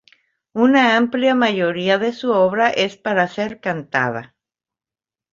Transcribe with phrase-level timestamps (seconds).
[0.55, 4.33] Una amplia mayoría de su obra es para ser cantada.